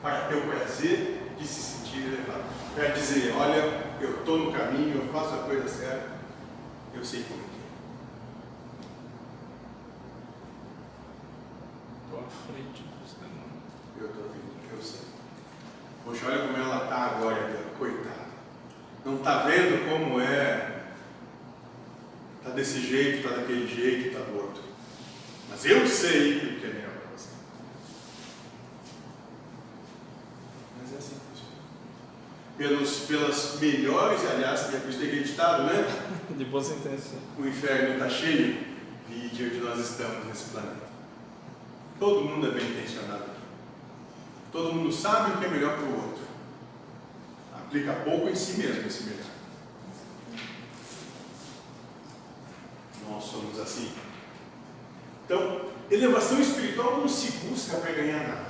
[0.00, 2.44] para ter o prazer de se sentir elevado,
[2.74, 6.11] para dizer, olha, eu estou no caminho, eu faço a coisa certa,
[6.94, 7.62] eu sei como que
[12.04, 13.72] Estou à frente dos demônios.
[13.96, 15.00] é, eu estou vendo, eu sei.
[16.04, 18.32] Poxa, olha como ela está agora, coitada.
[19.04, 20.82] Não está vendo como é?
[22.38, 24.62] Está desse jeito, está daquele jeito, está do outro.
[25.48, 27.28] Mas eu sei o que é melhor para você.
[30.80, 31.52] Mas é assim que funciona.
[32.58, 35.84] Pelos, pelas melhores, aliás, que é isso que tem acreditado, né?
[36.36, 37.22] De boas intenções.
[37.38, 38.64] O inferno está cheio,
[39.08, 40.88] vide onde nós estamos nesse planeta.
[41.98, 43.24] Todo mundo é bem intencionado.
[44.50, 46.22] Todo mundo sabe o que é melhor para o outro.
[47.54, 49.26] Aplica pouco em si mesmo esse melhor.
[53.08, 53.92] Nós somos assim.
[55.24, 58.46] Então, elevação espiritual não se busca para ganhar nada.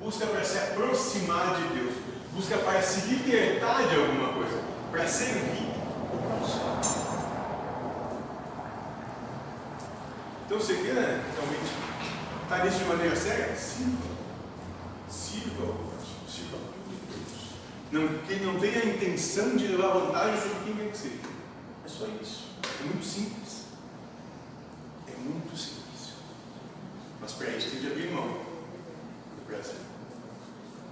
[0.00, 1.94] Busca para se aproximar de Deus.
[2.32, 4.62] Busca para se libertar de alguma coisa.
[4.90, 5.67] Para servir.
[10.48, 11.72] Então você quer realmente
[12.42, 13.54] estar nisso de maneira séria?
[13.54, 14.08] Sirva.
[15.06, 17.50] Sirva ao próximo, sirva a todos.
[17.92, 21.18] Não, quem não tem a intenção de levar vantagem sobre quem quer que seja.
[21.84, 22.48] É só isso.
[22.80, 23.64] É muito simples.
[25.06, 26.14] É muito simples.
[27.20, 29.76] Mas para isso tem que abrir mão do prazer.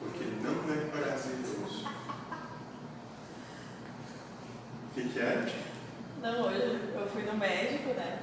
[0.00, 1.86] Porque não é prazeroso.
[4.96, 5.44] O que, que é?
[6.22, 8.18] Não, hoje eu fui no médico, né?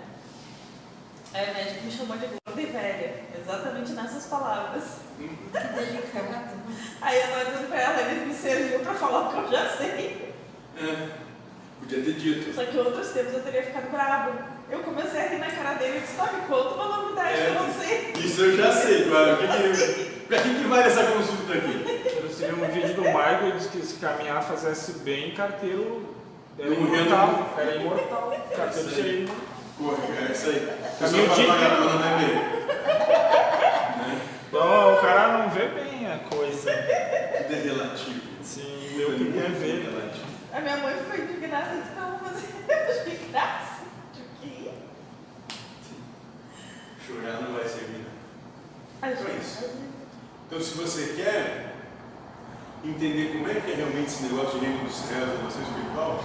[1.32, 4.84] Aí o médico me chamou de gorda e velha, exatamente nessas palavras.
[5.16, 6.50] Que delicado.
[7.00, 9.70] Aí eu não dizendo pra ela, ele me serviu pra falar o que eu já
[9.70, 10.34] sei.
[10.76, 11.10] É,
[11.80, 12.56] podia ter dito.
[12.56, 14.34] Só que outros tempos eu teria ficado bravo.
[14.72, 17.48] Eu comecei a rir na cara dele e disse, tá, me conta uma novidade que
[17.50, 18.14] eu não sei.
[18.14, 19.38] Isso eu já sei, claro.
[19.38, 22.18] Que que, pra que, que vale essa consulta aqui?
[22.18, 26.23] Eu recebi um vídeo do Michael, ele disse que se caminhar fizesse bem, carteiro
[26.60, 27.54] era imortal.
[27.58, 28.32] Era imortal.
[28.32, 28.74] Aí.
[28.74, 29.54] seria imortal.
[29.78, 29.98] Porra,
[30.30, 30.58] é isso aí.
[30.58, 32.36] O Caminho de- não é bem.
[32.36, 34.22] Né?
[34.48, 36.72] Então o cara não vê bem a coisa.
[36.72, 38.22] Tudo é relativo.
[38.44, 39.84] Sim, vê o que quer ver.
[39.86, 40.26] Tudo é relativo.
[40.54, 43.82] A minha mãe ficou indignada e não, mas eu achei graça.
[44.14, 44.70] De quê?
[47.06, 48.06] Chorar não vai servir
[48.98, 49.70] Então é isso.
[50.48, 51.73] Então, se você quer
[52.84, 56.24] entender como é que é realmente esse negócio de reino dos céus, espiritual,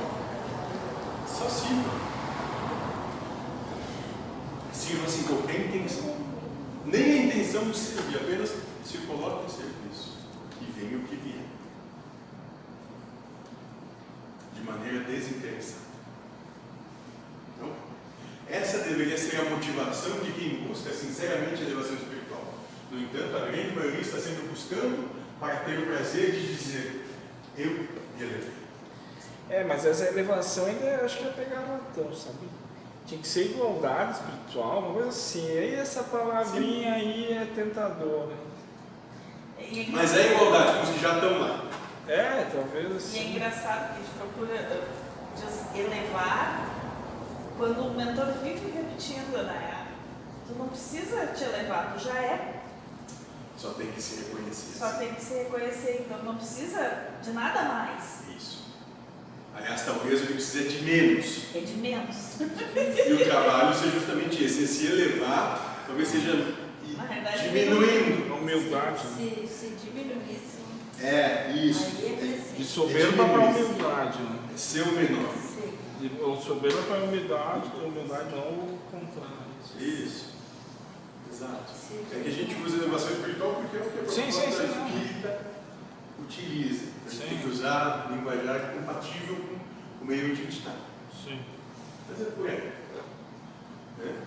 [1.27, 2.09] só sirva.
[4.73, 6.17] Sirva sem qualquer intenção.
[6.85, 8.55] Nem a intenção de servir, apenas
[8.85, 10.19] se coloque em serviço
[10.61, 11.45] e venha o que vier.
[14.55, 15.87] De maneira desinteressada.
[17.55, 17.71] Então,
[18.49, 22.55] essa deveria ser a motivação de quem busca sinceramente a elevação espiritual.
[22.91, 27.07] No entanto, a grande maioria está sempre buscando para ter o prazer de dizer:
[27.57, 27.89] Eu me
[28.21, 28.59] elevei.
[29.51, 32.49] É, mas essa elevação ainda acho que é pegar latão, sabe?
[33.07, 35.49] Tinha que ser igualdade espiritual, uma coisa assim.
[35.51, 38.35] Aí essa palavrinha aí é tentadora.
[39.59, 41.65] E E é Mas é igualdade com os que já estão lá.
[42.07, 43.31] É, talvez E é assim.
[43.31, 46.69] engraçado que a gente procura eh, elevar
[47.57, 49.87] quando o mentor vive repetindo, né?
[50.47, 52.58] Tu não precisa te elevar, tu já é.
[53.59, 54.79] Só tem que se reconhecer.
[54.79, 58.23] Só tem que se reconhecer, então não precisa de nada mais.
[58.37, 58.65] Isso.
[59.57, 61.43] Aliás, talvez ele precise de menos.
[61.55, 62.17] É de menos.
[62.41, 66.55] E o trabalho seja justamente esse, é se elevar, talvez seja
[67.09, 68.33] verdade, diminuindo.
[68.33, 69.05] A humildade.
[69.05, 69.17] né?
[69.17, 70.59] Se, se diminuísse,
[71.03, 71.85] É, isso.
[72.07, 72.55] é crescer.
[72.57, 74.39] De soberba para humildade, né?
[74.55, 75.35] É ser o menor.
[75.35, 75.73] Sim.
[76.01, 79.49] De, ou soberba para humildade, humildade não o contrário.
[79.81, 80.38] Isso.
[81.39, 81.71] Exato.
[81.73, 84.41] Se É que a gente usa elevação espiritual porque é o que a Sim, sim,
[84.41, 84.87] proposta sim.
[84.87, 85.41] espírita
[86.21, 86.87] utiliza.
[87.07, 87.29] A gente Sim.
[87.29, 90.75] tem que usar linguajar compatível com o meio onde a gente está.
[91.25, 91.41] Sim.
[92.11, 92.73] Mas é por aí.
[93.99, 94.23] Né?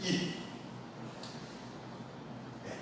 [0.00, 0.34] E
[2.68, 2.72] é,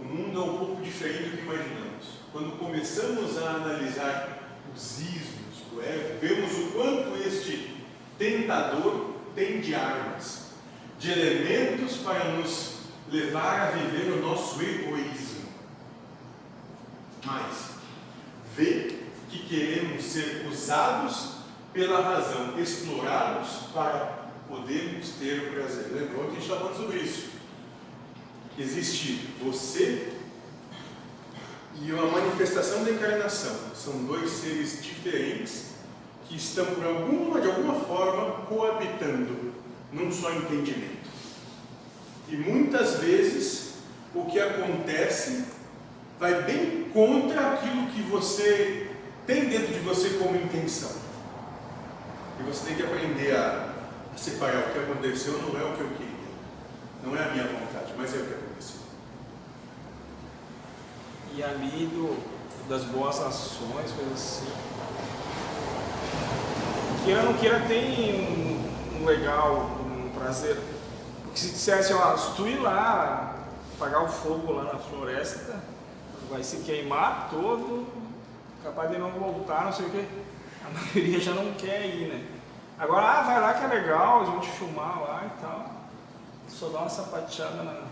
[0.00, 2.06] o mundo é um pouco diferente do que imaginamos.
[2.30, 4.38] Quando começamos a analisar
[4.72, 7.80] os ismos do ego, vemos o quanto este
[8.20, 10.50] tentador tem de armas,
[10.98, 15.48] de elementos para nos levar a viver o nosso egoísmo.
[17.24, 17.70] Mas
[18.54, 18.98] vê
[19.30, 21.36] que queremos ser usados
[21.72, 25.90] pela razão, explorados para podermos ter o prazer.
[25.90, 27.30] Lembrou que a gente falando sobre isso?
[28.58, 30.12] Existe você
[31.80, 33.56] e uma manifestação da encarnação.
[33.74, 35.69] São dois seres diferentes
[36.30, 39.52] que estão, por alguma, de alguma forma, coabitando
[39.92, 41.10] num só entendimento.
[42.28, 43.74] E muitas vezes
[44.14, 45.44] o que acontece
[46.20, 48.92] vai bem contra aquilo que você
[49.26, 50.92] tem dentro de você como intenção.
[52.38, 53.74] E você tem que aprender a,
[54.14, 56.10] a separar o que aconteceu não é o que eu queria.
[57.04, 58.80] Não é a minha vontade, mas é o que aconteceu.
[61.34, 62.16] E ali do,
[62.68, 64.69] das boas ações, coisas assim.
[67.04, 68.60] Queira ou não queira, tem
[69.00, 70.58] um, legal, um prazer.
[71.22, 73.36] Porque se dissesse, ó, se tu ir lá,
[73.74, 75.60] apagar o fogo lá na floresta,
[76.28, 77.86] vai se queimar todo,
[78.62, 80.04] capaz de não voltar, não sei o quê.
[80.64, 82.26] A maioria já não quer ir, né?
[82.78, 85.70] Agora, ah, vai lá que é legal, a gente filmar lá e tal.
[86.48, 87.82] Só dá uma sapateada na,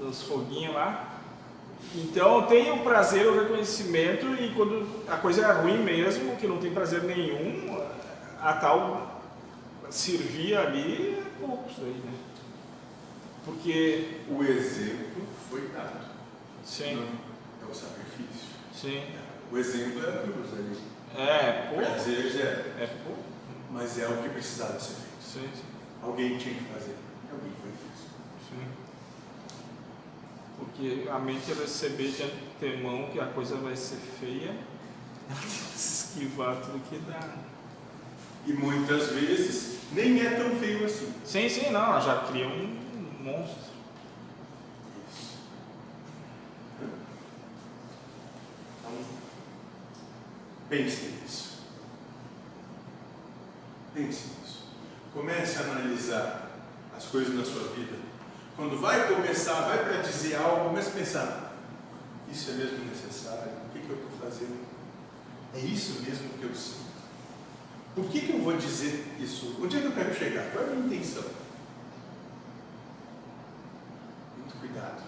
[0.00, 1.15] nos foguinhos lá.
[1.94, 6.58] Então tem o prazer, o reconhecimento, e quando a coisa é ruim mesmo, que não
[6.58, 7.80] tem prazer nenhum,
[8.40, 9.22] a tal
[9.90, 12.12] servir ali é pouco isso aí, né?
[13.44, 14.08] Porque.
[14.28, 16.04] O exemplo foi dado.
[16.64, 18.48] Sim, Não é o sacrifício.
[18.74, 19.02] sim.
[19.52, 20.76] O exemplo é a cruz ali.
[21.16, 21.84] É, O pouco.
[21.92, 22.82] prazer é.
[22.82, 23.22] É pouco.
[23.70, 25.22] Mas é o que precisava ser feito.
[25.22, 25.62] Sim, sim.
[26.02, 26.96] Alguém tinha que fazer.
[27.30, 27.65] Alguém fez.
[30.58, 34.50] Porque a mente receber de antemão que a coisa vai ser feia,
[35.28, 37.34] ela tem que esquivar tudo que dá.
[38.46, 41.12] E muitas vezes nem é tão feio assim.
[41.24, 42.78] Sim, sim, não, ela já cria um
[43.20, 43.66] monstro.
[45.10, 45.38] Isso.
[48.80, 48.92] Então,
[50.70, 51.58] pense nisso.
[53.94, 54.64] Pense nisso.
[55.12, 56.50] Comece a analisar
[56.96, 57.96] as coisas na sua vida.
[58.56, 61.56] Quando vai começar, vai para dizer algo, comece a pensar:
[62.30, 63.52] isso é mesmo necessário?
[63.66, 64.66] O que, que eu estou fazendo?
[65.54, 66.86] É isso mesmo que eu sinto?
[67.94, 69.56] Por que, que eu vou dizer isso?
[69.58, 70.50] Onde é que eu quero chegar?
[70.52, 71.24] Qual é a minha intenção?
[74.36, 75.02] Muito cuidado.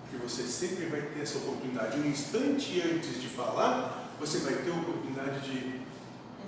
[0.00, 1.98] Porque você sempre vai ter essa oportunidade.
[1.98, 5.82] Um instante antes de falar, você vai ter a oportunidade de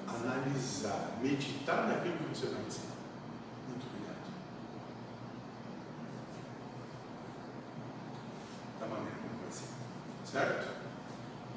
[0.08, 2.88] analisar, meditar naquilo que você vai dizer.
[3.68, 4.32] Muito cuidado.
[8.80, 9.68] Da maneira como vai ser.
[10.24, 10.70] Certo?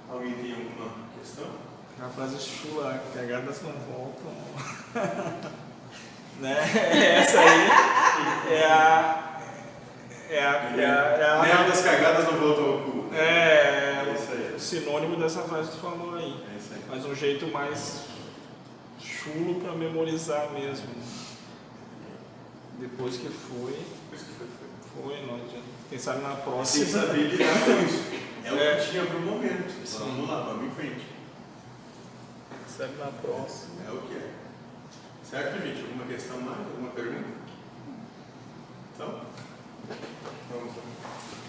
[0.09, 1.49] Alguém tem alguma questão?
[1.99, 4.32] A frase chula, cagadas não voltam.
[6.39, 6.57] né?
[7.18, 9.39] Essa aí é a.
[10.30, 10.51] É a.
[10.78, 13.09] É a, é a- das cagadas não voltam ao cu.
[13.14, 14.53] é É isso aí.
[14.55, 16.36] o sinônimo dessa frase que tu falou aí.
[16.53, 16.82] É isso aí.
[16.89, 18.03] Mas um jeito mais
[18.99, 20.88] chulo para memorizar mesmo.
[22.80, 23.72] Depois que foi,
[24.11, 24.93] isso que foi feito.
[25.22, 25.64] foi, não adianta.
[25.89, 26.86] Quem sabe na próxima.
[26.86, 28.24] saber lidar com isso.
[28.45, 28.76] É, o É.
[28.76, 29.74] que tinha para o momento.
[29.99, 31.05] Vamos lá, vamos em frente.
[32.76, 33.86] Sabe na próxima.
[33.88, 34.34] É o que é.
[35.24, 35.82] Certo, gente?
[35.82, 36.57] Alguma questão mais?
[36.57, 37.30] Alguma pergunta?
[38.95, 39.21] Então,
[40.49, 41.43] vamos lá.